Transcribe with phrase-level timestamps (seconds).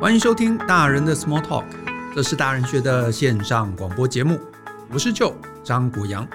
[0.00, 1.66] 欢迎收听大人的 Small Talk，
[2.14, 4.40] 这是大人学的线上广播节目。
[4.90, 6.26] 我是 Joe 张国阳。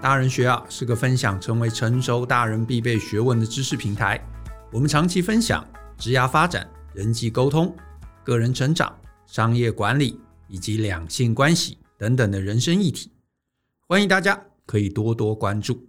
[0.00, 4.24] 大人学啊是个分享成为成熟大人必备学问的知识平台。
[4.70, 5.66] 我们长期分享
[5.98, 7.74] 职涯发展、人际沟通、
[8.22, 13.10] 个人成长、商业管理以及两性关系等等的人生议题。
[13.88, 15.88] 欢迎大家可以多多关注。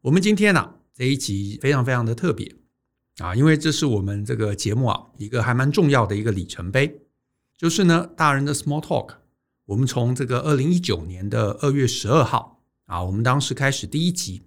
[0.00, 2.52] 我们今天呢、这一集非常非常的特别。
[3.18, 7.00] 啊，因为这是我们这个节目啊一个还蛮重要的一个里程碑，
[7.56, 9.14] 就是呢大人的 Small Talk，
[9.64, 14.42] 我们从这个二零一九年的二月十二号啊，我们当时开始第一集，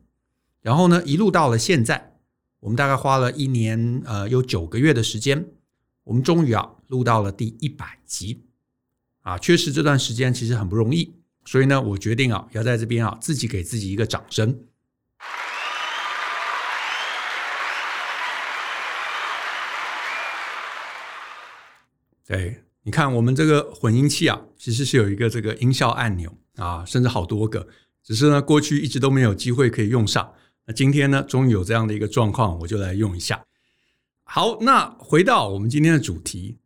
[0.62, 2.16] 然后呢一路到了现在，
[2.60, 5.48] 我们大概花了一年呃有九个月的时间，
[6.04, 8.44] 我们终于啊录到了第一百集，
[9.22, 14.60] 啊，确实这段时间其实很不容易，所以呢我决定啊要在这边啊自己给自己一个掌声。
[22.30, 27.68] 对，你看我们这个混音器啊，其实是有一个这个音效按钮啊，甚至好多个，
[28.04, 30.32] 只是呢过去一直都没有机会可以用上。
[30.68, 33.44] 那今天呢，终于有这样的一个状况，我就来用一下。
[34.24, 36.60] 好，那回到我们今天的主题，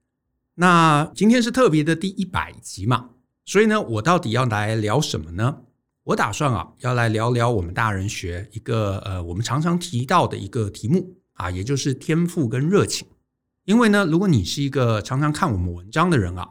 [0.55, 3.11] 那今天是特别的第一百集嘛，
[3.45, 5.61] 所以呢，我到底要来聊什么呢？
[6.03, 13.07] 我打算啊，要来聊聊我们大人学一个呃，我们常常提到的一个题目啊，也就是天赋跟热情。
[13.65, 16.49] 因为呢，如果你是一个常常看我们文章的人啊，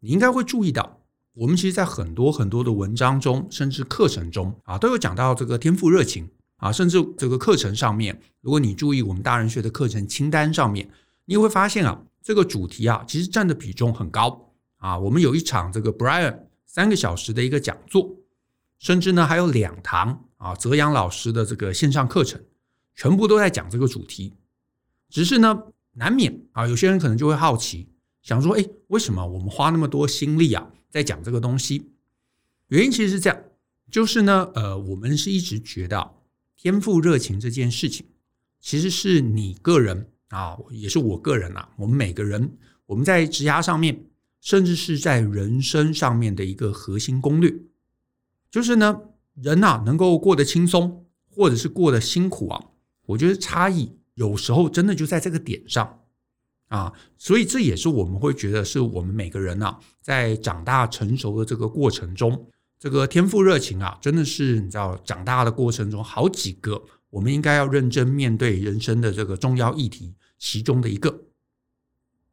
[0.00, 1.00] 你应该会注意到，
[1.32, 10.86] 我们其实，在很多很多的文章中，甚至课程中啊，都有讲到这个天赋热情啊，甚至这个课程上面，如果你注意我们大人学的课程清单上面，
[11.24, 14.98] 你会发现啊，这个主题啊，其实占的比重很高啊。
[14.98, 18.16] 我们有一场这个 Brian 三个小时的一个讲座，
[18.78, 22.38] 甚至呢还有两堂啊泽阳老师的这个线上课程，
[22.94, 24.34] 全部都在讲这个主题，
[25.08, 25.62] 只是呢。
[26.00, 27.86] 难免啊，有些人可能就会好奇，
[28.22, 31.90] 想说：哎，为什么我们花那么多心力啊，在讲这个东西？
[32.68, 33.38] 原因其实是这样，
[33.90, 36.14] 就是呢，呃，我们是一直觉得
[36.56, 38.06] 天赋热情这件事情，
[38.58, 42.50] 其实是你个人啊，也是我个人啊，我们每个人，
[42.86, 44.06] 我们在职涯上面，
[44.40, 47.54] 甚至是在人生上面的一个核心攻略，
[48.50, 49.02] 就是呢，
[49.34, 52.64] 人呐，能够过得轻松，或者是过得辛苦啊，
[53.04, 53.92] 我觉得差异。
[54.14, 55.99] 有时候真的就在这个点上
[56.70, 62.46] 啊，所以这也是我们会觉得是我们每个人啊，在长大成熟的这个过程中，
[62.78, 66.80] 这个天赋热情啊，真的是你知道长大的过程中好几个
[67.10, 71.24] 我们应该要认真面对人生的这个重要议题其中的一个。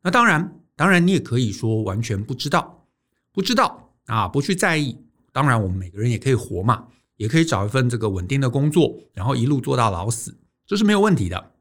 [0.03, 2.85] 那当然，当然你也可以说完全不知道，
[3.31, 4.97] 不知道啊，不去在意。
[5.31, 10.37] 当然，我们每个人也可以活嘛，也可以找一份这个稳定的工作，然后一路做到老死，
[10.67, 11.53] 这是没有问题的。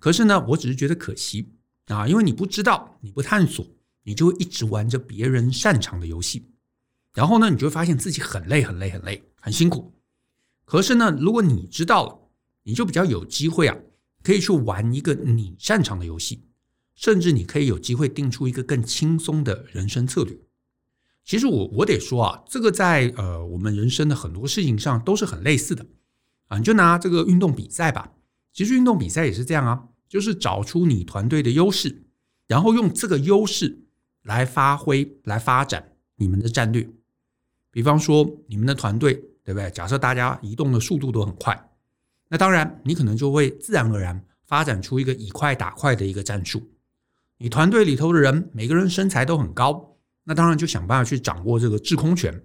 [0.00, 1.52] 可是呢，我只是觉得可惜
[1.86, 3.66] 啊，因为你不知道，你不探索，
[4.02, 6.50] 你就会一直玩着别人擅长的游戏，
[7.14, 9.94] 然后呢，你就会发现自己很累、很累、很累、很辛苦。
[10.64, 12.18] 可是呢，如果你知道了，
[12.64, 13.76] 你就比较有机会啊，
[14.22, 16.42] 可以去玩一个你擅长的游戏，
[16.96, 20.36] 甚至你可以有机会定出一个更轻松的人生策略。
[21.24, 25.86] 其实我我得说啊，这个在呃我们人生的很多事情上都是很类似的
[26.48, 28.12] 啊，你就拿这个运动比赛吧。
[28.52, 32.02] 其实运动比赛也是这样啊，就是找出你团队的优势，
[32.46, 33.78] 然后用这个优势
[34.22, 36.88] 来发挥、来发展你们的战略。
[37.70, 39.70] 比方说，你们的团队，对不对？
[39.70, 41.70] 假设大家移动的速度都很快，
[42.28, 46.62] 那当然你可能就会自然而然发展出一个以快打快的一个战术。
[47.38, 52.42] 你团队里头的人每个人身材都很高，那当然就想办法去掌握这个制空权。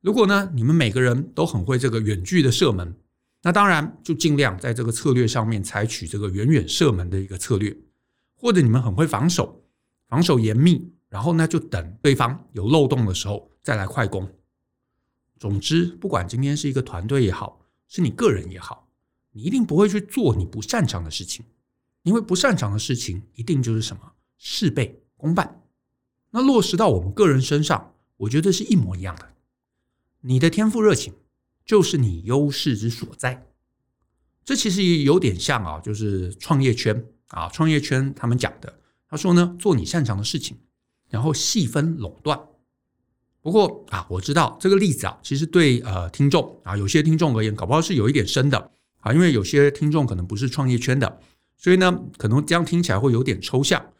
[0.00, 2.96] 如果呢，你们每个人都很会这个远距的射门。
[3.42, 7.74] 那当然，就尽量在这个策略上面采取这个远远射门的一个策略，
[8.34, 9.64] 或者你们很会防守，
[10.08, 14.30] 防守严密，然后呢就等对方有漏洞的时候再来快攻。
[15.38, 18.86] 总之，不管今天是一个团队也好，是你个人也好，
[19.32, 21.42] 你一定不会去做你不擅长的事情，
[22.02, 25.62] 因为不擅长的事情一定就是什么事倍功半。
[26.32, 29.32] 那落实到我们个人身上，我觉得是一模一样的。
[30.20, 31.14] 你的天赋热情。
[31.70, 33.46] 就是你优势之所在，
[34.44, 40.56] 这其实也有点像啊，就是创业圈啊，创业圈他们讲的，他说呢，做你擅长的事情，
[41.10, 42.40] 然后细分垄断。
[43.40, 51.20] 不过啊，我知道这个例子啊，其实对呃听众啊，有些听众而言，搞不好是有一点深的啊，因为有些听众可能不是创业圈的，
[51.56, 53.92] 所以呢，可能这样听起来会有点抽象。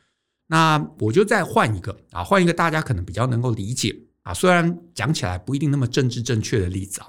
[0.49, 7.07] 那我就再换一个啊，换一个大家可能比较能够理解啊，虽然讲起来不一定那么政治正确的例子啊。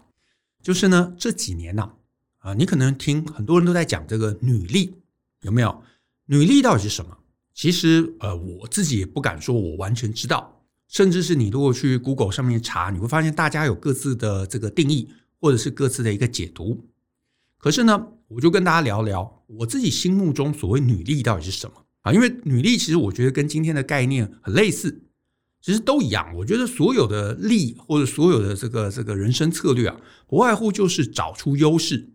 [0.62, 1.92] 就是呢，这几年呐，
[2.38, 4.94] 啊，你可能听很多人都在讲这个女力，
[5.42, 5.84] 有没有？
[6.26, 7.18] 女力到底是什么？
[7.54, 15.10] 其实呃，我自己也不敢说我完全知道，甚至是你如果去 Google 上面查，你会发现大家有各自的这个定义，
[15.40, 16.86] 或者是各自的一个解读。
[17.58, 22.14] 可是呢，我就跟大家聊聊我自己心目中所谓女力到底是什么啊？
[22.14, 25.04] 因为女力其实我觉得跟今天的概念很类似，
[25.62, 26.34] 其实都一样。
[26.36, 32.10] 我觉得所有的力或者所有的这个这个人生策略啊，不外乎就是找出优势。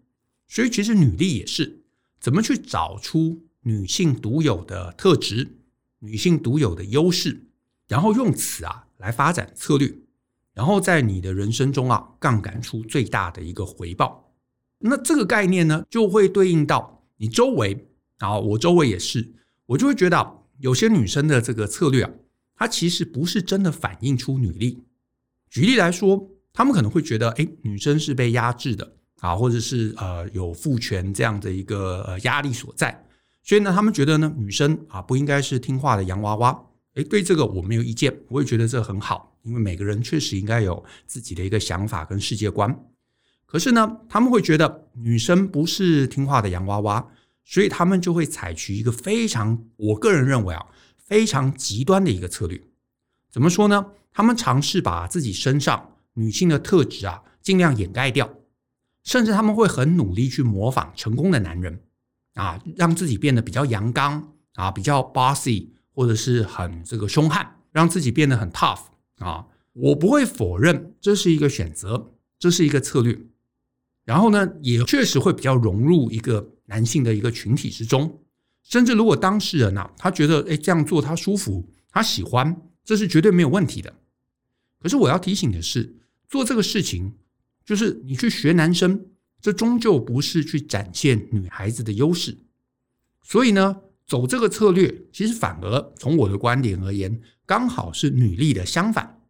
[0.48, 1.84] 所以其实女力也是
[2.20, 5.58] 怎么去找出女性独有的特质、
[6.00, 7.46] 女性独有的优势，
[7.88, 9.92] 然后用此啊来发展策略，
[10.54, 14.32] 然后在你的人生中啊杠杆出最大的一个回报。
[14.78, 17.88] 那这个概念呢，就会对应到你周围
[18.18, 19.34] 啊，我周围也是，
[19.66, 22.10] 我就会觉得有些女生的这个策略啊，
[22.56, 24.82] 它其实不是真的反映出女力。
[25.50, 33.06] 举例来说，他们可能会觉得，哎，女生是被压制的啊，或者是呃有父权这样的一个呃压力所在，
[33.42, 36.66] 所以呢，他们觉得呢，女生啊不应该是听话的洋娃娃。
[36.94, 42.74] 哎，对这个我没有意见，我也觉得这很好，因为每个人确实应该有自己的一个想法跟世界观。
[43.44, 47.06] 可是呢，他们会觉得女生不是听话的洋娃娃，
[47.44, 50.66] 所以他们就会采取一个非常，我个人认为啊，
[51.06, 52.60] 非常极端的一个策略。
[53.30, 53.86] 怎么说呢？
[54.12, 58.32] 他们尝试把自己身上女性的特质啊，尽量掩盖掉，
[59.04, 61.80] 甚至他们会很努力去模仿成功的男人
[62.34, 68.80] 啊，让自己变得比较阳刚啊，比较 bossy，或者是很这个凶悍，让自己变得很 tough
[69.18, 69.46] 啊。
[69.74, 73.20] 我不会否认这是一个选择，这是一个策略。
[74.06, 78.22] 然后呢，也确实会比较融入一个男性的一个群体之中，
[78.68, 83.94] 甚至如果当事人呐、啊，他觉得哎这样做他舒服，他喜欢，这是绝对没有问题的。
[84.80, 85.96] 可是我要提醒的是，
[86.28, 87.14] 做这个事情
[87.64, 89.06] 就是你去学男生，
[89.40, 92.36] 这终究不是去展现女孩子的优势。
[93.22, 99.20] 所以呢，走这个策略，其实反而从我的观点而言，刚好是女力的相反。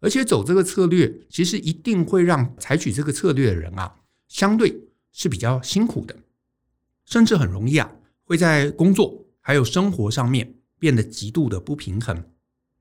[0.00, 3.94] 而且走这个策略，其实一定会让采取这个策略的人啊。
[4.28, 6.16] 相对是比较辛苦的，
[7.04, 7.92] 甚至很容易啊，
[8.30, 12.22] 会在工作还有生活上面变得极度的不平衡。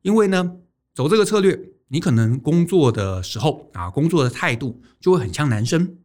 [0.03, 0.57] 因为呢，
[0.93, 5.97] 走这个策略，你可能工作的时候啊，工作的态度就会很像男生。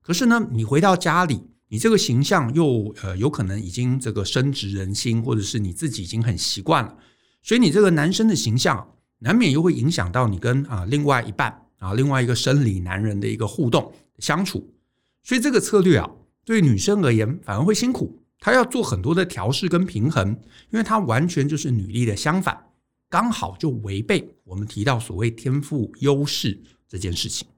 [0.00, 6.96] 可是呢，你回到家里，你这个形象又呃有可能已经这个深植人心，或者是你自己已经很习惯了，
[7.42, 14.72] 所以你这个男生的形象难免又会影响到你跟啊另外一半啊另外一个生理男人的一个互动相处。
[15.22, 16.10] 所以这个策略啊，
[16.46, 20.40] 对女生而言反而会辛苦，他要做很多的调试跟平衡，
[20.70, 22.70] 因为她完全就是女力的相反，
[23.08, 27.48] 刚好就违背我们提到所谓天赋优势这件事情。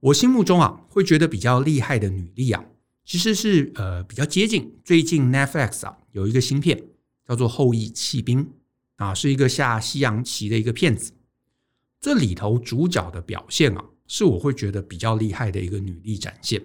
[0.00, 2.64] 我心目中啊，会觉得比较厉害的女力啊，
[3.04, 6.82] 其实是呃比较接近最近 Netflix 啊有一个新片
[7.26, 8.44] 叫做《后翼弃兵》
[8.96, 11.12] 啊，是一个下西洋棋的一个片子，
[12.00, 13.84] 这里头主角的表现啊。
[14.06, 16.62] 是我会觉得比较厉害的一个女力展现。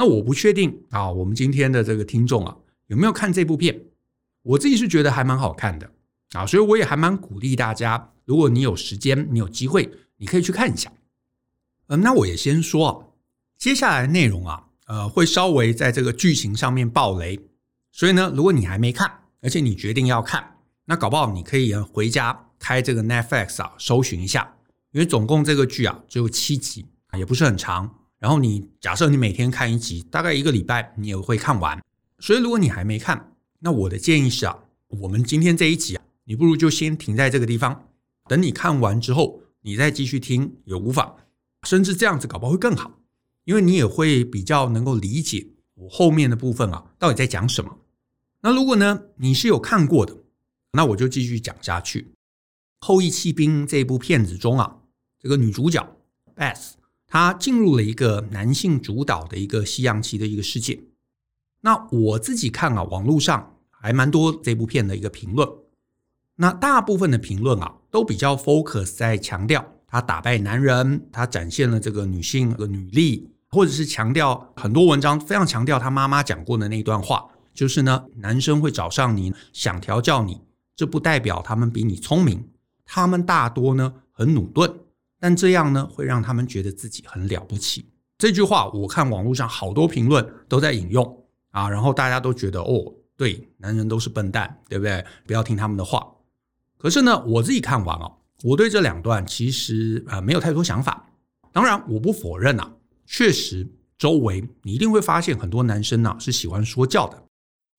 [0.00, 2.56] 那我不确定啊，我们今天的这个听众啊，
[2.86, 3.82] 有没有看这部片？
[4.40, 5.92] 我自己是觉得还蛮好看的
[6.32, 10.90] 啊，所以我也还蛮鼓励大家，如果你有时间，你有机会，你可以去看一下。
[11.88, 13.14] 嗯，那我也先说，
[13.58, 17.38] 接下来的内容啊，呃，会稍微在这个剧情上面爆雷，
[17.92, 24.56] 所以呢，如果你还没看，而且你决定要看，那搞不好你可以回家开这个 Netflix 啊，搜寻一下。
[24.92, 26.86] 因为总共这个剧啊只有七集，
[27.18, 27.96] 也不是很长。
[28.20, 31.82] 然后你假设你每天看一集，大概一个礼拜你也会看完。
[32.20, 37.88] 所以如果你还没看，那我的建议是啊，我们今天这一集啊，你不如就先停在这个地方，
[38.28, 41.16] 等你看完之后，你再继续听也无妨。
[41.62, 43.00] 甚至这样子搞不好会更好，
[43.44, 47.78] 因为你也会比较能够理解我后面的部分啊到底在讲什么。
[48.42, 50.14] 那如果呢你是有看过的，
[50.72, 52.12] 那我就继续讲下去。
[52.80, 54.76] 后翼弃兵这部片子中啊。
[55.22, 55.86] 这个女主角
[56.34, 56.70] Beth，
[57.10, 60.80] 他进入了一个男性主导的一个西洋棋的一个世界。
[61.62, 65.46] 那我自己看啊，网络上还蛮多这部片的一个评论。
[66.36, 80.40] 那大部分的评论啊，都比较 focus 在强调他打败男人，他展现了这个女性的女力，或者是强调很多文章非常强调他妈妈讲过的那段话，就是呢，男生会找上你，想调教你，
[80.76, 82.48] 这不代表他们比你聪明，
[82.86, 84.72] 他们大多呢很鲁钝。
[85.20, 87.84] 但这样呢，会让他们觉得自己很了不起。
[88.18, 95.04] 这句话我看网络上好多评论都在引用啊，然后大家都觉得哦，对，男人都是笨蛋，对不对？
[95.26, 96.06] 不要听他们的话。
[96.78, 101.06] 可是呢，我自己看完哦，我对这两段其实啊没有太多想法。
[101.52, 102.72] 当然，我不否认啊，
[103.06, 107.22] 确实周围你一定会发现很多男生呢是喜欢说教的。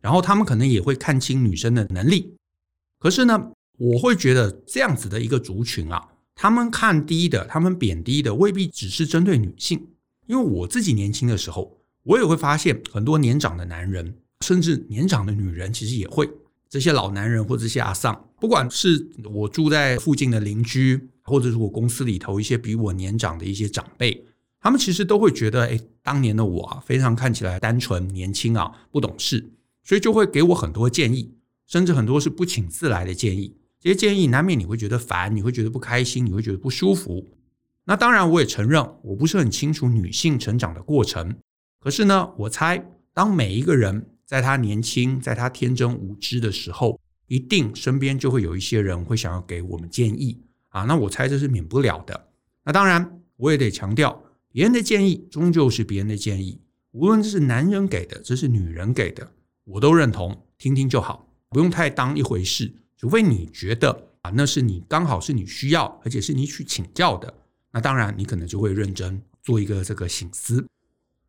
[0.02, 2.36] 然后他们可能也会看清女生的能力。
[3.00, 9.88] 可是呢，我会觉得这样子的一个族群啊，他们看低的，他们贬低的，未必只是针对女性。
[10.28, 16.30] 因为我自己年轻的时候，我也会发现很多年长的男人，甚至年长的女人，其实也会
[16.70, 24.26] 这些老男人或这些阿桑，不管是我住在附近的邻居，或者是我公司里头一些比我年长的一些长辈，
[24.60, 29.52] 他们其实都会觉得，哎，当年的我啊，非常看起来单纯年轻啊，不懂事，
[29.84, 31.34] 所以就会给我很多建议，
[31.68, 33.58] 甚至很多是不请自来的建议。
[33.82, 37.28] 这些建议难免你会觉得烦，你会觉得不开心，你会觉得不舒服。
[37.86, 41.36] 那当然，我也承认我不是很清楚女性成长的过程。
[41.80, 50.84] 可是呢，我猜，当每一个人在他年轻、在他天真无知的时候，一定身边就会有一些人会想要给我们建议啊。
[50.84, 52.28] 那我猜这是免不了的。
[52.64, 56.62] 那当然，我也得强调，别人的建议终究是别人的建议，
[56.92, 59.32] 无论这是男人给的，这是女人给的，
[59.64, 62.76] 我都认同，听听就好，不用太当一回事。
[63.02, 67.34] 除非你觉得啊，那是你刚好是你需要，而且是你去请教的，
[67.72, 70.64] 那当然你可能就会认真做一个这个醒思。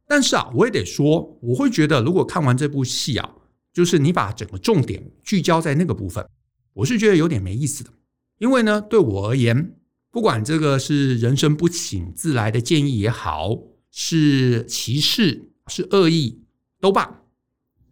[0.06, 3.36] 但是啊，我也得说，我会觉得，如果看完这部戏啊，
[3.72, 6.28] 就是你把整个重点聚焦在那个部分，
[6.74, 7.88] 我是觉得有点没意思的。
[8.36, 9.74] 因为呢，对我而言，
[10.10, 13.58] 不管这个是人生不请自来的建议也好，
[13.90, 16.42] 是歧视，是恶意
[16.78, 17.22] 都罢，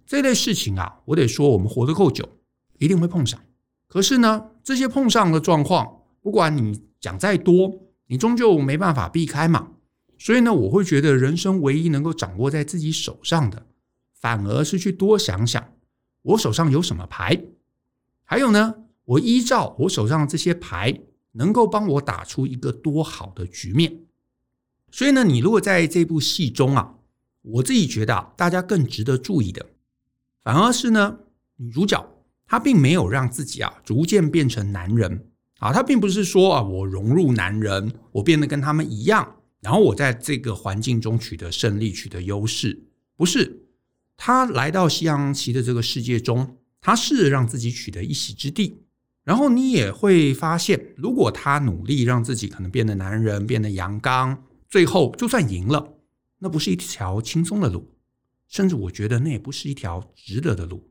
[0.04, 2.28] 这类事情啊，我得说，我们活得够久，
[2.76, 3.40] 一定会碰上。
[3.90, 9.72] 可是呢，这些碰上的状况，不管你讲再多，你终究没办法避开嘛。
[10.16, 13.66] 所以呢，我会觉得人生唯一能够掌握在自己手上的，
[14.14, 15.72] 反而是去多想想
[16.22, 17.42] 我手上有什么牌，
[18.22, 21.00] 还有呢，我依照我手上的这些牌，
[21.32, 24.02] 能够帮我打出一个多好的局面。
[24.92, 26.94] 所以呢，你如果在这部戏中啊，
[27.42, 29.66] 我自己觉得啊，大家更值得注意的，
[30.44, 31.18] 反而是呢，
[31.56, 32.08] 女主角
[32.50, 35.24] 他并没有让自己啊逐渐变成男人
[35.60, 39.36] 啊，他并不是说啊，我融入男人，我变得跟他们一样。
[39.60, 43.68] 然后我在这个环境中取得胜利，取得优势，不是
[44.16, 48.82] 他来到西洋棋的这个世界中，他试着让自己取得一席之地。
[49.22, 55.92] 然后你也会发现，如果他努力让自己可能变得男人，变得阳刚，最后就算赢了，
[56.40, 57.94] 那不是一条轻松的路，
[58.48, 60.90] 甚至我觉得那也不是一条值得的路，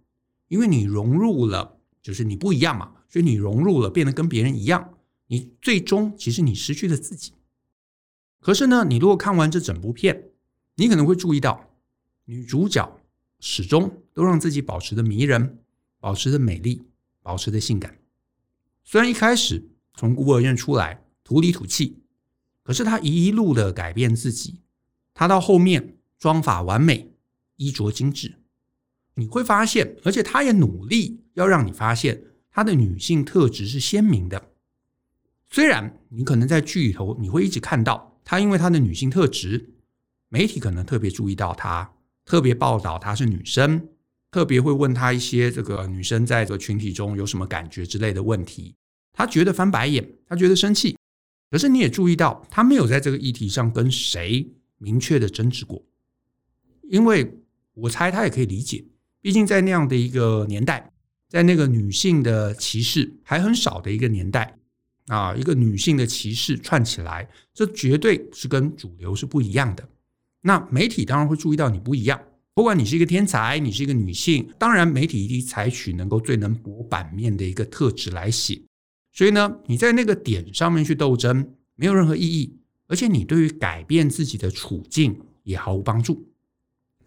[0.50, 4.96] 因为你融入了，就是你不一样嘛，所以你融入了，变得跟别人一样，
[5.28, 7.32] 你最终其实你失去了自己。
[8.42, 10.32] 可是呢，你如果看完这整部片，
[10.76, 11.70] 你可能会注意到，
[12.26, 13.00] 女主角
[13.40, 15.60] 始终都让自己保持的迷人，
[16.00, 16.82] 保持的美丽，
[17.22, 18.00] 保持的性感。
[18.84, 22.02] 虽然一开始从孤儿院出来土里土气，
[22.64, 24.62] 可是她一路的改变自己，
[25.14, 27.12] 她到后面妆发完美，
[27.58, 28.39] 衣着精致，
[29.20, 34.52] 你会发现，而且她也努力要让你发现她的女性特质是鲜明的。
[35.50, 38.08] 虽然你可能在剧里头你会一直看到。
[38.24, 39.72] 她因为她的女性特质，
[40.30, 41.92] 媒体可能特别注意到她，
[42.24, 43.90] 特别报道她是女生，
[44.30, 48.76] 特别会问她一些这个女生在这个群体中有什么感觉之类的问题。
[49.12, 50.96] 她觉得翻白眼，她觉得生气。
[51.50, 54.48] 可是你也注意到，她没有在这个议题上跟谁
[54.78, 55.84] 明确的争执过，
[56.84, 57.42] 因为
[57.74, 58.86] 我猜她也可以理解，
[59.22, 60.92] 毕竟在那样的一个年代，
[61.28, 64.56] 在那个女性的歧视还很少的一个年代。
[65.08, 69.90] 啊，一个女性的歧视串起来，这绝对是跟主流是不一样的。
[70.42, 72.22] 那媒体当然会注意到你不一样，
[72.54, 78.62] 不管你是一个天才，你是一个女性，当然媒体一定采取能够最能博版面的一个特质来写。
[79.12, 86.29] 所以呢，你在那个点上面去斗争，没有任何意义，而且你对于改变自己的处境也毫无帮助。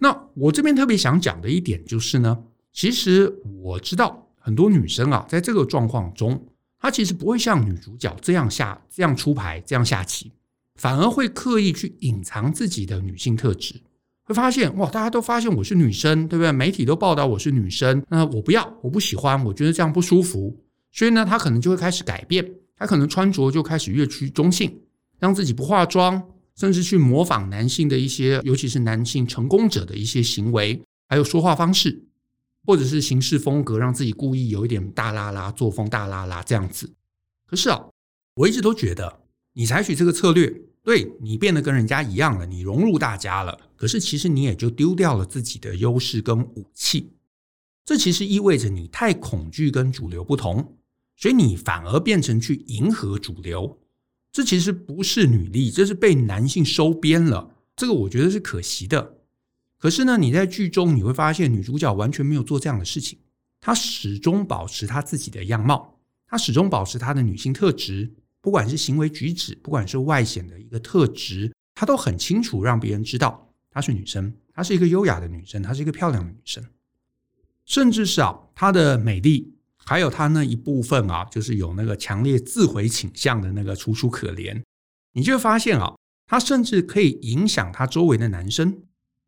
[0.03, 2.37] 那我这边特别想讲的一点就是呢，
[2.73, 3.33] 其实
[3.63, 6.49] 我知道很多女生啊，在这个状况中。
[6.81, 10.33] 她其实不会像女主角这样下、这样出牌、这样下棋，
[10.75, 13.81] 反而会刻意去隐藏自己的女性特质。
[14.25, 16.51] 会发现哇，大家都发现我是女生，对不对？
[16.51, 20.59] 媒体都报道我是女生，那我不要，我不喜欢，我觉得这样不舒服。
[20.91, 22.45] 所以呢，她可能就会开始改变，
[22.77, 24.81] 她可能穿着就开始越趋中性，
[25.21, 26.21] 让自己不化妆，
[26.57, 32.05] 甚至去模仿男性的一些，尤其是男性成功者的一些行为，还有说话方式。
[32.65, 36.95] 或者是行事风格，让自己故意有一点大剌剌，作风大剌剌这样子。
[37.45, 37.89] 可是啊，
[38.37, 39.19] 我一直都觉得，
[39.55, 43.59] 你采取这个策略，对你变得跟人家一样了，你融入大家了。
[43.75, 47.11] 可是其实你也就丢掉了自己的优势跟武器。
[47.85, 50.77] 这其实意味着你太恐惧跟主流不同，
[51.17, 53.77] 所以你反而变成去迎合主流。
[54.33, 57.55] 这其实不是女力，这是被男性收编了。
[57.77, 59.19] 这个我觉得是可惜的。
[59.79, 63.19] 可是呢，你在剧中你会发现，女主角完全没有做这样的事情，
[63.61, 68.11] 她始终保持她自己的样貌，她始终保持她的女性特质，
[68.41, 76.65] 不管是行为举止，不管是外显的一个特质，她都很清楚让别人知道她是女生，她是一个优雅的女生，她是一个漂亮的女生，
[77.67, 79.52] 甚至是啊，她的美丽。
[79.85, 84.63] 还有他那一部分啊，就是有那个强烈自毁倾向的那个楚楚可怜，
[85.13, 85.97] 你就会发现啊，
[86.27, 88.83] 他甚至可以影响他周围的男生。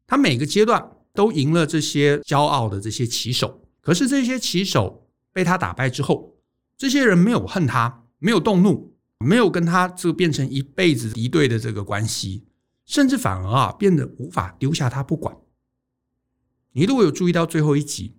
[0.06, 6.36] 他每个阶段都赢了这些骄傲的这些棋手，可是这些棋手被他打败之后，
[6.76, 12.44] 这些人没有恨他，没有动怒，没有跟他这个变成一辈子敌对的这个关系，
[12.86, 15.36] 甚至反而啊变得无法丢下他不管。
[16.72, 18.16] 你如果有注意到最后一集。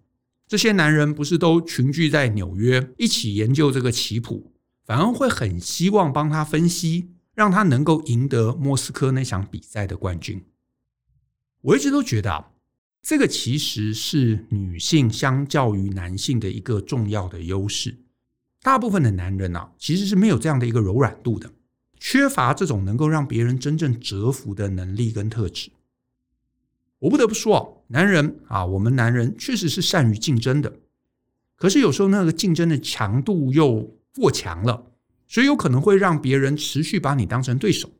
[0.47, 10.43] 这些男人不是都群聚在纽约一起研究这个棋谱，反而会很希望帮他分析，让他能够赢得莫斯科那场比赛的冠军。
[11.61, 12.51] 我一直都觉得啊，
[13.01, 17.97] 这个其实是女性相较于男性的一个重要的优势。
[18.61, 21.51] 大部分的男人啊，其实是没有这样的一个柔软度的，
[21.99, 25.71] 缺乏这种能够让别人真正折服的能力跟特质。
[26.99, 30.79] 我不得不说，男人啊，我们男人确实是善于竞争的，
[31.55, 34.91] 可是有时候那个竞争的强度又过强了，
[35.27, 37.91] 所以有可能会让别人持续把你当成对手。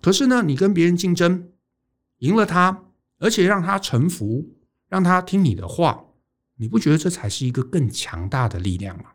[0.00, 1.48] 可是呢，你跟别人竞争，
[2.18, 2.84] 赢了他，
[3.18, 4.54] 而且让他臣服，
[4.88, 6.04] 让他听你的话，
[6.56, 9.10] 你不觉得这才是一个更强大的力量吗？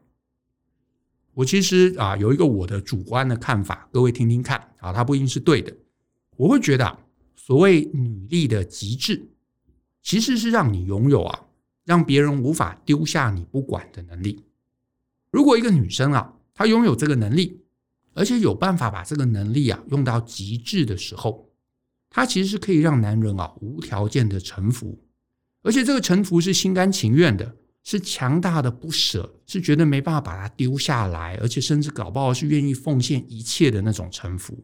[1.35, 5.73] 我其实啊，有一个我的主观的看法，各位听听看啊，它不一定是对的，
[6.35, 6.99] 我会觉得啊。
[7.35, 9.21] 所谓女力的极致，
[10.03, 11.45] 其实是让你拥有啊，
[11.85, 14.43] 让别人无法丢下你不管的能力。
[15.31, 17.61] 如果一个女生啊，她拥有这个能力，
[18.13, 21.49] 而且有办法把这个能力啊用到极致的时候，
[22.09, 24.99] 她其实是可以让男人啊无条件的臣服，
[25.63, 34.63] 而且这个臣服是心甘情愿的，是强大的不舍，是觉得没办法把她丢下来，而且甚至搞不好是愿意奉献一切的那种臣服。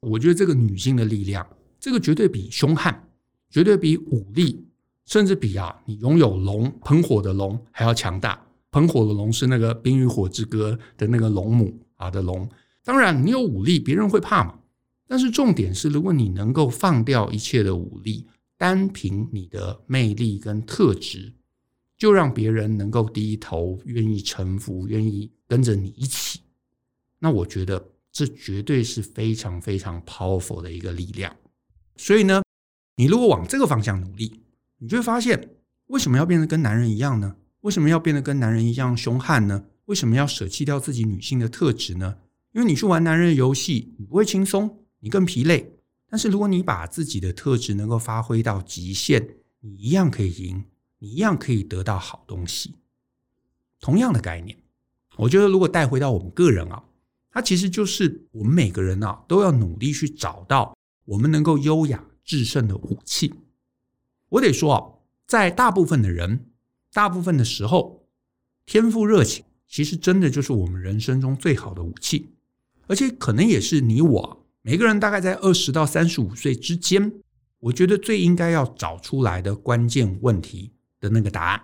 [0.00, 1.46] 我觉得这个女性的力量。
[1.80, 3.08] 这个绝对比凶悍，
[3.48, 4.66] 绝对比武力，
[5.08, 8.40] 甚至比啊你拥有龙喷火的龙还要强大。
[8.70, 12.46] 喷火的龙是那个《冰与火之歌》的那个龙母啊的龙。
[12.84, 14.58] 当然，你有武力，别人会怕嘛。
[15.06, 18.26] 但是重点是，如果你能够放掉一切的武力，
[18.58, 21.32] 单凭你的魅力跟特质，
[21.96, 26.40] 就让别人能够低头，愿意臣服，愿意跟着你一起，
[27.18, 31.34] 那我觉得这绝对是非常非常 powerful 的一个力量。
[31.96, 32.42] 所以呢，
[32.96, 34.42] 你如果往这个方向努力，
[34.78, 35.56] 你就会发现，
[35.88, 37.36] 为什么要变得跟男人一样呢？
[37.62, 39.64] 为什么要变得跟男人一样凶悍呢？
[39.86, 42.18] 为什么要舍弃掉自己女性的特质呢？
[42.52, 45.74] 因为你去玩男人的游戏，你不会轻松，你更疲累。
[46.08, 50.64] 但是如果你把自己的特质能够发挥到极限，你一样可以赢，
[50.98, 52.76] 你一样可以得到好东西。
[53.80, 54.56] 同样的概念，
[55.16, 56.84] 我觉得如果带回到我们个人啊，
[57.30, 60.74] 它其实就是我们每个人啊都要努力去找到。
[61.04, 63.32] 我们能够优雅制胜的武器，
[64.30, 64.84] 我得说啊，
[65.26, 66.46] 在大部分的人、
[66.92, 68.06] 大部分的时候，
[68.66, 72.30] 天赋热情其实真的就是我们人生中最好的武器，
[72.86, 77.12] 而且可能也是你我每个人大概在二十到三十五岁之间，
[77.60, 81.62] 我觉得最应该要找出来的关键问题的那个答案。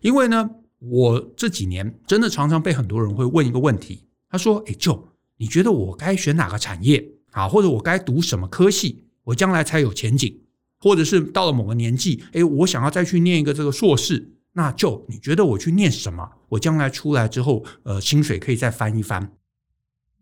[0.00, 5.04] 因为呢，我这几年真的常常被很多人会问一个问题，他说：“哎，Joe，
[5.38, 10.43] 你觉得我该选哪个产业？”啊，或者我该读什么科系，我将来才有前景？
[10.84, 16.32] 或者是到了某个年纪，诶，我想要再去念一个这个硕士，那就你觉得我去念什么？
[16.50, 19.32] 我将来出来之后，呃，薪水可以再翻一番。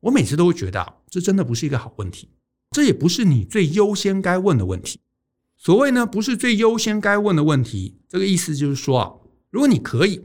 [0.03, 2.29] 我每次都会觉得啊，这真的不是一个好问题，
[2.71, 5.01] 这也不是你最优先该问的问题。
[5.57, 9.15] 所谓呢，不是最优先该问的问题，这个意思就是说啊，
[9.51, 10.21] 如果你可以，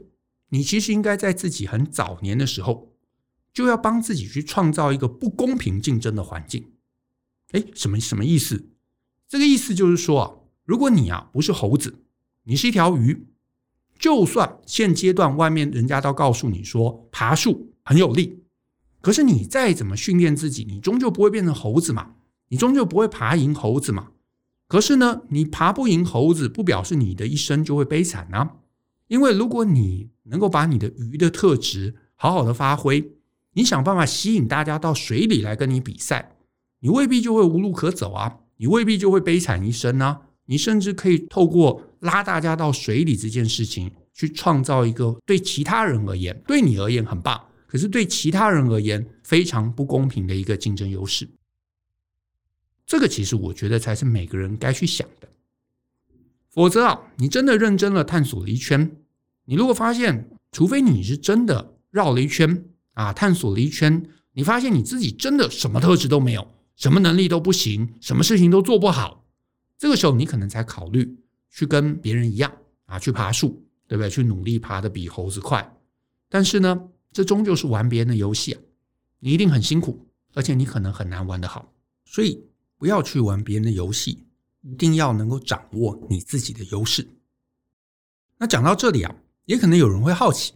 [0.50, 2.92] 你其实应该在自己很早年的时候，
[3.52, 6.70] 就要帮自己去创造一个不公平竞争的环境。
[7.50, 8.70] 哎，什么什么意思？
[9.28, 10.32] 这个意思就是说啊，
[10.64, 12.02] 如果你啊不是猴子，
[12.44, 13.26] 你是一条鱼，
[13.98, 18.42] 就算现阶段外面人家都告诉你说爬树很有力，
[19.02, 22.14] 可是你再怎么训练自己，你终究不会变成猴子嘛，
[22.48, 24.08] 你终究不会爬赢猴子嘛。
[24.66, 28.56] 可是呢，你爬不赢猴子，不表示你的一生就会悲惨啊。
[29.08, 33.12] 因为如果你能够把你的鱼的特质好好的发挥，
[33.54, 36.36] 你想办法吸引大家到水里来跟你比赛。
[36.80, 51.28] 你未必就会无路可走啊，你未必就会悲惨一生啊，你甚至可以透过拉大家到水里这件事情，去创造一个对其他人而言，对你而言很棒，可是对其他人而言非常不公平的一个竞争优势。
[52.86, 55.28] 这个其实我觉得才是每个人该去想的。
[56.50, 58.90] 否则啊，你真的认真的探索了一圈，
[59.44, 69.26] 你如果发现，除非你是真的绕了一圈啊，探索了一圈，你发现你自己真的什么特质都没有，什么能力都不行，什么事情都做不好，
[69.76, 71.18] 这个时候你可能才考虑
[71.50, 72.50] 去跟别人一样
[72.86, 74.08] 啊，去爬树，对不对？
[74.08, 75.76] 去努力爬得比猴子快。
[76.28, 78.60] 但是呢，这终究是玩别人的游戏啊，
[79.18, 81.74] 你一定很辛苦，而且你可能很难玩得好。
[82.04, 84.24] 所以不要去玩别人的游戏，
[84.60, 87.08] 一定要能够掌握你自己的优势。
[88.36, 90.52] 那讲到这里啊，也可能有人会好奇，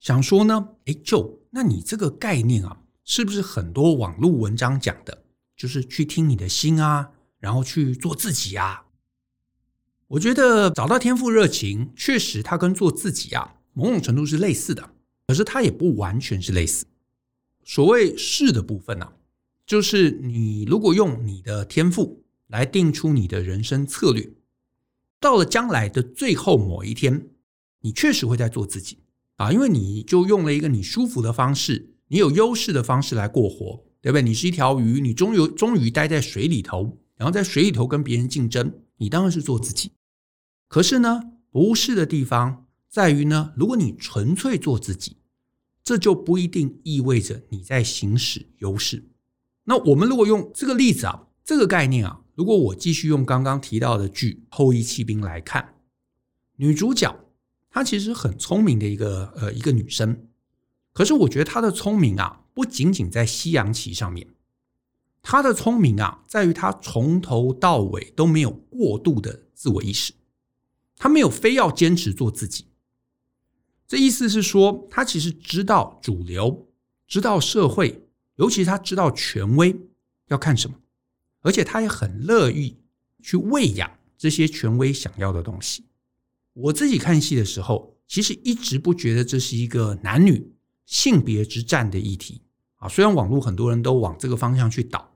[0.00, 5.23] 想说呢，诶，Joe，那你这个概念啊，是不是很多网络文章讲的，
[5.56, 8.86] 就是去听你的心啊，然后去做自己啊？
[10.08, 14.90] 我觉得找到天赋热情，确实它跟做自己啊，某种程度是类似的，
[15.26, 16.86] 可是它也不完全是类似。
[17.64, 19.12] 所谓是的部分呢、
[19.66, 24.34] 就是你如果用你的天赋来定出你的人生策略，
[25.18, 27.28] 到了将来的最后某一天，
[27.80, 28.98] 你确实会在做自己
[29.36, 34.22] 啊，因为你就用了一个你舒服的方式，你有优势的方式来过活，对不对？
[34.22, 39.92] 你是一条鱼，你终于终于待在水里头，然后在水里头跟别人竞争，你当然是做自己。
[40.68, 45.16] 可是呢，不是的地方在于呢，如果你纯粹做自己，
[45.82, 49.08] 这就不一定意味着你在行使优势。
[49.64, 55.76] 那我们如果用这个例子啊，这个概念啊，如果我继续用刚刚提到的剧《后翼弃兵》来看，
[56.56, 57.18] 女主角
[57.70, 60.28] 她其实很聪明的一个呃一个女生，
[60.92, 64.28] 可是我觉得她的聪明啊，不仅仅在西洋棋上面，
[65.20, 70.14] 他的聪明啊，在于他从头到尾都没有过度的自我意识。
[70.96, 72.68] 他没有非要坚持做自己，
[73.88, 76.68] 这意思是说，他其实知道主流，
[77.08, 79.76] 知道社会，尤其他知道权威
[80.28, 80.78] 要看什么，
[81.40, 82.78] 而且他也很乐意
[83.20, 85.84] 去喂养这些权威想要的东西。
[86.52, 90.54] 我自己看戏的时候，其实一直不觉得这是一个男女
[90.86, 92.40] 性别之战的议题
[92.84, 92.88] 啊。
[92.88, 95.10] 虽然网络很多人都往这个方向去导，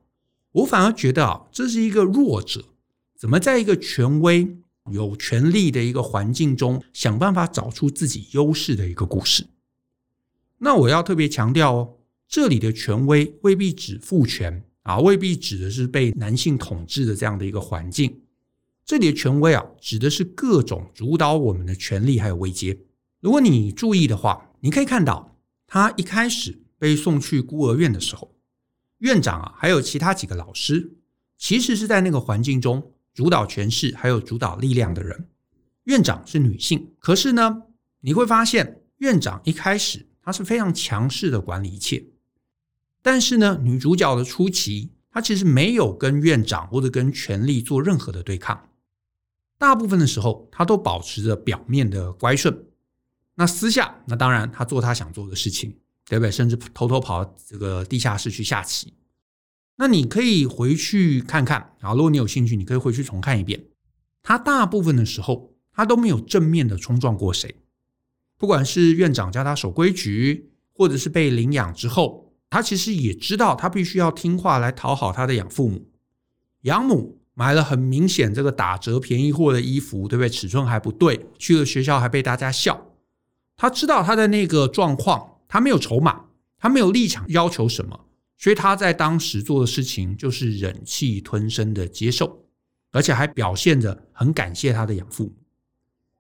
[0.53, 2.65] 我反而觉得啊，这是一个弱者
[3.17, 4.57] 怎么在一个权威。
[4.91, 9.47] 有权力的一个环境中，想办法找出自己优势的一个故事。
[10.57, 18.23] 那我要特别强调哦，这里的权威未必指父权啊，未必指的是被男性统治的这样的一个环境。
[18.87, 22.79] 这里的权威啊，指的是各种主导我们的权力还有位阶。
[23.21, 28.35] 如果你注意的话，你可以看到，他一开始被送去孤儿院的时候，
[28.99, 30.97] 院长啊，还有其他几个老师，
[31.37, 32.95] 其实是在那个环境中。
[33.15, 35.27] 主导权势还有主导力量的人，
[35.85, 37.63] 院长是女性，可是呢，
[38.03, 42.07] 你会发现院长一开始她是非常强势的管理一切，
[43.03, 48.69] 但是呢，女主角的初期，她其实没有跟院长或者跟权力做任何的对抗，
[49.59, 52.67] 大部分的时候，她都保持着表面的乖顺，
[53.35, 55.77] 那私下，那当然她做她想做的事情，
[56.09, 56.31] 对不对？
[56.31, 58.95] 甚至偷偷跑这个地下室去下棋。
[59.77, 63.65] 那你可以回去看看啊，如果你有兴趣，你可以回去重看一遍。
[64.23, 67.55] 他大部分的时候，他都没有正面的冲撞过谁。
[68.37, 75.89] 不管是院长教他守规矩，或者是被领养之后，他其实也知道他必须要听话来讨好他的养父母。
[76.63, 80.29] 养母买了很明显这个打折便宜货的衣服，对不对？
[80.29, 82.95] 尺寸还不对，去了学校还被大家笑。
[83.57, 86.27] 他知道他的那个状况，他没有筹码，
[86.59, 88.05] 他没有立场要求什么。
[88.37, 92.45] 所以他在当时做的事情就是忍气吞声的接受，
[92.93, 95.35] 而且还表现着很感谢他的养父母。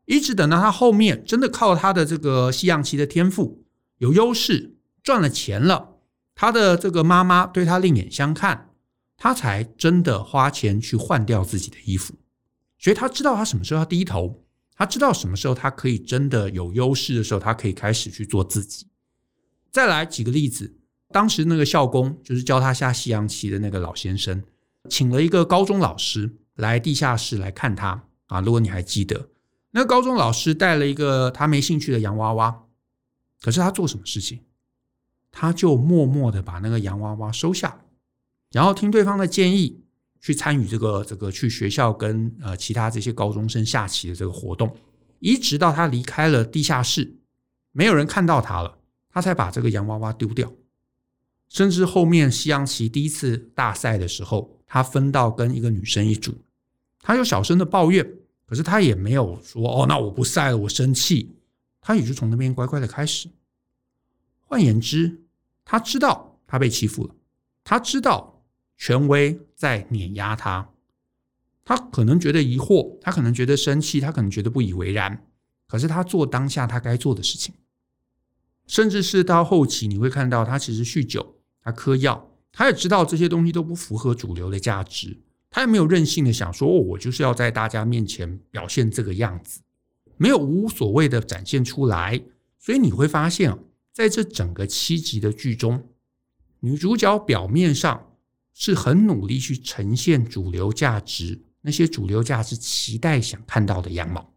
[0.04, 3.64] 一直等到他后面真的靠他的这个西洋棋的天赋
[3.98, 5.98] 有优势，赚了钱了，
[6.34, 8.70] 他的这个妈妈对他另眼相看，
[9.16, 12.14] 他才真的花钱去换掉自己的衣服。
[12.78, 18.88] 所以他知道他什么时候要低头，他知道什么时候他可以真的有优势的时候，他可以开始去做自己。
[19.70, 20.74] 再来几个例子。
[21.10, 24.42] 当时那个校工就是教他下西洋棋的那个老先生，
[24.90, 28.40] 请了一个高中老师来地下室来看他啊。
[28.40, 29.30] 如果你还记得，
[29.70, 32.64] 那个高中老师带了一个他没兴趣的洋娃娃，
[33.40, 34.40] 可是他做什么事情？
[35.30, 37.82] 他就默默的把那个洋娃娃收下，
[38.50, 39.82] 然后听对方的建议，
[40.20, 44.74] 去参与这个这个去学校跟呃其他这些高中生下棋的这个活动，
[45.20, 47.18] 一直到他离开了地下室，
[47.72, 48.77] 没有人看到他了，
[49.18, 50.52] 他才把这个洋娃娃丢掉。
[51.48, 56.38] 甚至后面西洋棋第一次大赛的时候，他分到跟一个女生一组，
[57.00, 58.08] 他有小声的抱怨，
[58.46, 61.34] 可是他也没有说哦，那我不赛了，我生气。
[61.80, 63.28] 他也就从那边乖乖的开始。
[64.42, 65.20] 换言之，
[65.64, 67.12] 他知道他被欺负了，
[67.64, 68.44] 他知道
[68.76, 70.70] 权威在碾压他，
[71.64, 75.26] 他可能觉得疑惑，他可能觉得生气，他可能觉得不以为然。
[75.66, 77.52] 可是他做当下他该做的事情，
[78.68, 85.18] 甚至是到后期你会看到他其实酗酒，他嗑药，他也知道这些东西都不符合主流的价值，
[85.50, 89.62] 他也没有任性的想说哦，我就是要在大家面前表现这个样子，
[90.16, 92.22] 没有无所谓的展现出来。
[92.58, 93.58] 所以你会发现，
[93.92, 95.88] 在这整个七集的剧中，
[96.60, 98.12] 女主角表面上
[98.52, 104.34] 是很努力去呈现主流价值，那些主流价值期待想看到的样貌。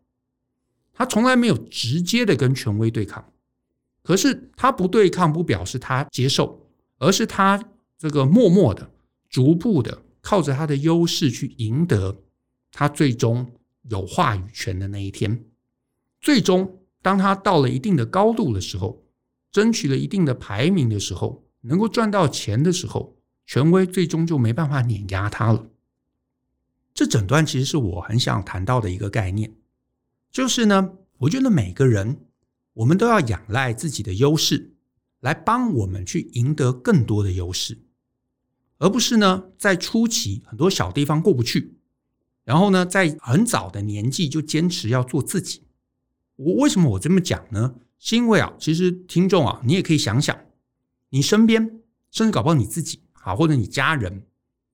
[0.93, 3.30] 他从来没有直接的跟权威对抗，
[4.03, 7.63] 可是他不对抗不表示他接受，而是他
[7.97, 8.91] 这个默默的、
[9.29, 12.23] 逐步的靠着他的优势去赢得
[12.71, 13.51] 他最终
[13.83, 15.45] 有话语权的那一天。
[16.19, 19.03] 最终，当他到了一定的高度的时候，
[19.51, 25.67] 争取了一定的排名的时候，能够赚到钱的时候，权威最终就没办法碾压他了。
[26.93, 29.53] 这整段其实是我很想谈到的一个概念。
[30.31, 32.19] 就是呢，我觉得每个人，
[32.81, 34.73] 我们都要仰赖自己的优势，
[35.19, 37.77] 来帮我们去赢得更多的优势，
[38.79, 41.75] 而不是呢，在初期很多小地方过不去，
[42.43, 45.61] 然后呢，在很早的年纪就坚持要做自己。
[46.37, 47.75] 我为什么我这么讲呢？
[47.99, 50.35] 是因为啊，其实听众啊，你也可以想想，
[51.09, 54.25] 你身边，甚至搞不好你自己啊，或者你家人，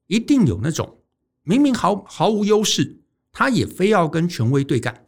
[0.08, 1.00] 一定有那种
[1.44, 3.02] 明明毫毫无优势，
[3.34, 5.07] 他也非要跟权威对干。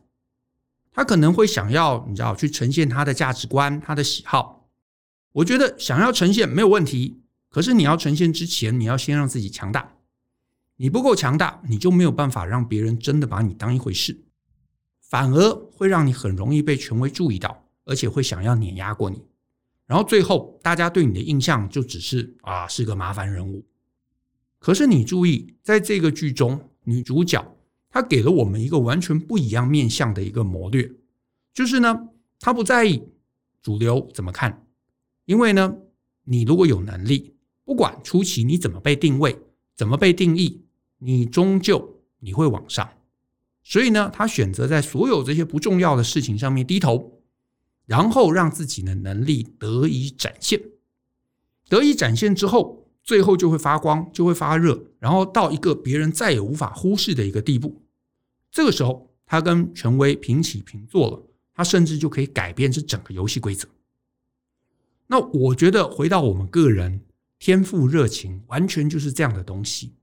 [0.99, 4.67] 他可能会想要，你知道，去呈现他的价值观、他的喜好。
[5.31, 9.93] 我觉得想要呈现没有问题，可是你要呈现之前，你要先让自己强大。
[10.75, 14.25] 你不够强大，你就没有办法让别人真的把你当一回事，
[14.99, 19.23] 反而会让你很容易被权威注意到，而且会想要碾压过你。
[19.85, 23.65] 然后最后，大家对你的印象就只是啊，是个麻烦人物。
[24.59, 27.55] 可是你注意，在这个剧中，女主角。
[27.89, 30.91] 他给了我们一个完全不一样面向的一个谋略，
[31.53, 33.03] 就是呢，他不在意
[33.61, 34.67] 主流怎么看，
[35.25, 35.75] 因为呢，
[36.25, 39.37] 你如果有能力，不管初期你怎么被定位，
[39.75, 40.61] 怎么被定义，
[40.99, 42.89] 你终究你会往上。
[43.63, 47.21] 所以呢，他选择在所有这些不重要的事情上面低头，
[47.85, 50.61] 然后让自己的能力得以展现，
[51.67, 52.88] 得以展现之后。
[53.09, 57.81] 最后就会发光，就会发热，然后到一个别人再也无法忽视的一个地步。
[58.51, 61.23] 这个时候，他跟权威平起平坐了，
[61.55, 63.67] 他甚至就可以改变这整个游戏规则。
[65.07, 67.01] 那我觉得，回到我们个人，
[67.39, 69.93] 天赋热情完全就是这样的东西。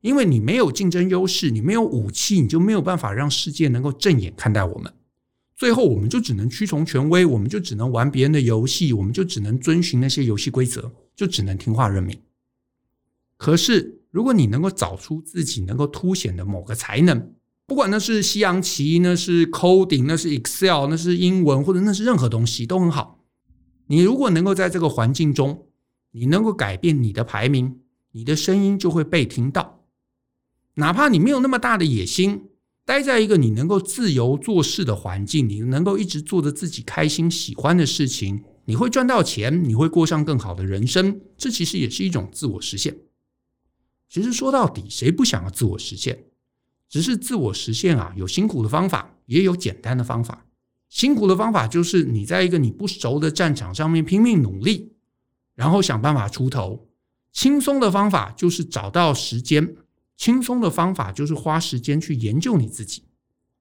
[0.00, 4.90] 因为你没有竞争优势，你没有武器，你就没有办法让世界能够正眼看待我们。
[5.54, 12.18] 最后，我们就只能屈从权威，我们就只能玩别人的游戏，我们就只能遵循那些游戏规则，就只能听话认命。
[13.38, 17.32] 可是，如果你能够找出自己能够凸显的某个才能，
[17.66, 23.24] 不管那是西洋棋，那是 coding，那是 Excel，那是英文，或者那是任何东西都很好。
[23.86, 25.66] 你如果能够在这个环境中，
[26.10, 27.80] 你能够改变你的排名，
[28.12, 29.84] 你的声音就会被听到。
[30.74, 32.48] 哪怕你没有那么大的野心，
[32.84, 41.20] 待在一个你能够自由做事的环境，你能够一直做着自己开心喜欢的事情，你会赚到钱，你会过上更好的人生。
[41.36, 42.96] 这其实也是一种自我实现。
[44.08, 46.24] 其实说到底，谁不想要自我实现？
[46.88, 50.46] 只是自我实现啊，有辛苦的方法，也有简单的方法。
[50.88, 54.92] 辛苦的方法就是你在一个你不熟的战场上面拼命努力，
[55.54, 56.88] 然后想办法出头。
[57.30, 59.76] 轻松的方法就是找到时间，
[60.16, 63.02] 轻松的方法就是花时间去研究你自己。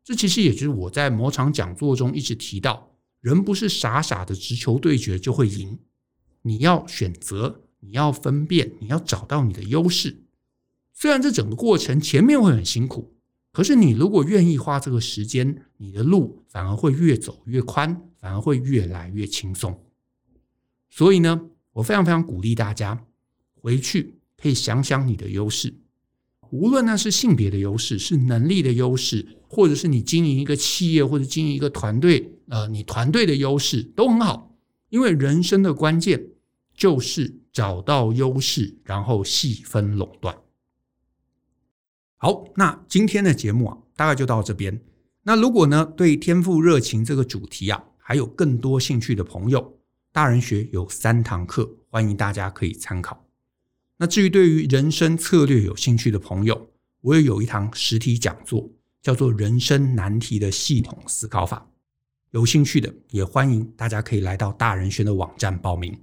[0.06, 5.78] 这其实也就是我在某场讲座中一直提到：人不是傻傻的直球对决就会赢，
[6.44, 10.24] 你要选择，你要分辨，你要找到你的优势。
[11.00, 13.14] 虽然这整个过程前面会很辛苦，
[13.52, 19.80] 可是你如果愿意花这个时间，你的路反而会越走越宽，反而会越来越轻松。
[20.90, 21.40] 所以呢，
[21.74, 23.06] 我非常非常鼓励大家
[23.62, 25.76] 回去可以想想你的优势，
[26.50, 34.58] 无论那是性别的优势，是能力的优势，或者是你经营一个企业或者经营一个团队，呃，你团队的优势都很好。
[34.90, 36.30] 因为人生的关键
[36.76, 40.36] 就是找到优势，然后细分垄断。
[42.20, 44.82] 好，那今天的节目啊，大概就到这边。
[45.22, 49.78] 那如果呢，对天赋热情这个主题啊，还有更多兴趣的朋友，
[50.12, 53.24] 大人学有三堂课，欢迎大家可以参考。
[53.98, 58.68] 那至于对于人生策略有兴趣的朋友，我也有一堂实体讲座，
[59.00, 61.68] 叫做《人生难题的系统思考法》。
[62.32, 65.96] 有兴趣的也欢迎大家可以来到大人学的网站报名。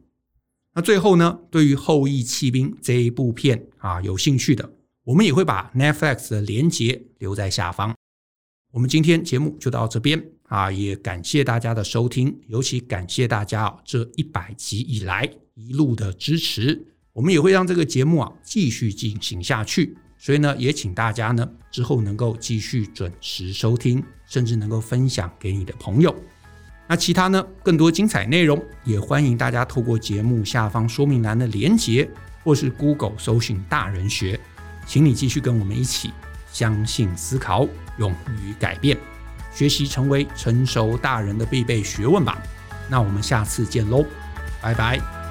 [0.74, 4.73] 那最后呢，对于《后羿弃兵》这一部片啊，有兴趣的。
[5.04, 7.94] 我们也会把 Netflix 的连接留在下方。
[8.72, 16.86] 我们今天节目就到这边啊，也感谢大家的收听，尤其感谢大家啊这一百集以来一路的支持。
[17.12, 26.16] 我们也会让这个节目啊继续进行下去，所以呢，也请大家呢之后能够继续准时收听，甚至能够分享给你的朋友。
[26.88, 32.10] 那其他呢更多精彩内容，也欢迎大家透过节目下方说明栏的连结，
[32.42, 34.40] 或是 Google 搜寻大人学，
[34.86, 36.12] 请你继续跟我们一起
[36.52, 37.66] 相信、思考、
[37.98, 38.96] 勇于改变，
[39.52, 42.40] 学习成为成熟大人的必备学问吧。
[42.88, 44.04] 那我们下次见喽，
[44.60, 45.23] 拜拜。